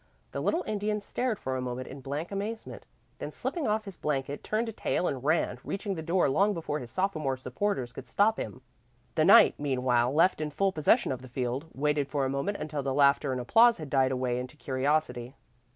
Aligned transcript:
The 0.31 0.39
little 0.41 0.63
Indian 0.65 0.99
stared 0.99 1.37
for 1.37 1.55
a 1.55 1.61
moment 1.61 1.87
in 1.87 2.01
blank 2.01 2.31
amazement, 2.31 2.87
then 3.19 3.29
slipping 3.31 3.67
off 3.67 3.85
his 3.85 3.97
blanket 3.97 4.43
turned 4.43 4.75
tail 4.75 5.07
and 5.07 5.23
ran, 5.23 5.59
reaching 5.63 5.93
the 5.93 6.01
door 6.01 6.27
long 6.27 6.55
before 6.55 6.79
his 6.79 6.89
sophomore 6.89 7.37
supporters 7.37 7.93
could 7.93 8.07
stop 8.07 8.39
him. 8.39 8.61
The 9.13 9.25
knight 9.25 9.59
meanwhile, 9.59 10.11
left 10.11 10.41
in 10.41 10.49
full 10.49 10.71
possession 10.71 11.11
of 11.11 11.21
the 11.21 11.29
field, 11.29 11.65
waited 11.75 12.07
for 12.09 12.25
a 12.25 12.29
moment 12.29 12.57
until 12.57 12.81
the 12.81 12.95
laughter 12.95 13.31
and 13.31 13.39
applause 13.39 13.77
had 13.77 13.91
died 13.91 14.11
away 14.11 14.39
into 14.39 14.57
curiosity. 14.57 15.35